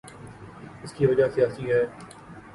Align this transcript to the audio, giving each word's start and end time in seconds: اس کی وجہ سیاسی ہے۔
اس 0.83 0.93
کی 0.93 1.05
وجہ 1.05 1.27
سیاسی 1.35 1.71
ہے۔ 1.71 1.83